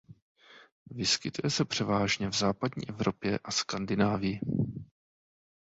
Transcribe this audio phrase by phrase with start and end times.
[0.91, 4.39] Vyskytuje se převážně v Západní Evropě a Skandinávii.